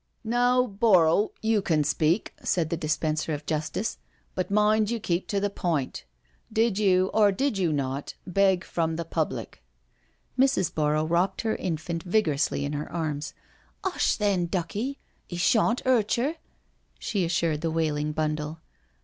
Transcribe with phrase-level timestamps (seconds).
[0.39, 3.99] "Now, Borrow, you can speak," said the Dispenser of Justice,"
[4.33, 6.05] but mind you keep to the point.
[6.51, 9.61] Did you, or did you not, beg from the public?"
[10.39, 10.73] Mrs.
[10.73, 13.35] Borrow rocked her infant vigorously in her arms."
[13.83, 14.97] 'Ush, then, ducky—
[15.29, 16.37] 'e shawn't 'urt cher,"
[16.97, 18.59] she assured the wailing Bundle.